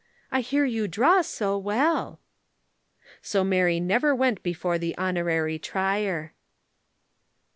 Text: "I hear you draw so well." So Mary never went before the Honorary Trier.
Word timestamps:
"I 0.31 0.41
hear 0.41 0.65
you 0.65 0.87
draw 0.87 1.21
so 1.21 1.59
well." 1.59 2.21
So 3.21 3.43
Mary 3.43 3.79
never 3.79 4.15
went 4.15 4.41
before 4.41 4.79
the 4.79 4.97
Honorary 4.97 5.59
Trier. 5.59 6.33